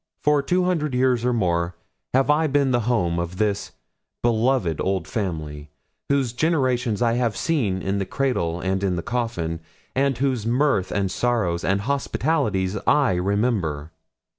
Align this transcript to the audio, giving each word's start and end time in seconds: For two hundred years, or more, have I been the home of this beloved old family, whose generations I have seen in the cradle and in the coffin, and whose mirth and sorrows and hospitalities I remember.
For 0.23 0.41
two 0.41 0.63
hundred 0.63 0.95
years, 0.95 1.23
or 1.23 1.31
more, 1.31 1.75
have 2.15 2.31
I 2.31 2.47
been 2.47 2.71
the 2.71 2.89
home 2.89 3.19
of 3.19 3.37
this 3.37 3.71
beloved 4.23 4.81
old 4.81 5.07
family, 5.07 5.69
whose 6.09 6.33
generations 6.33 7.03
I 7.03 7.13
have 7.13 7.37
seen 7.37 7.83
in 7.83 7.99
the 7.99 8.05
cradle 8.07 8.59
and 8.61 8.83
in 8.83 8.95
the 8.95 9.03
coffin, 9.03 9.59
and 9.95 10.17
whose 10.17 10.43
mirth 10.43 10.91
and 10.91 11.11
sorrows 11.11 11.63
and 11.63 11.81
hospitalities 11.81 12.75
I 12.87 13.13
remember. 13.13 13.91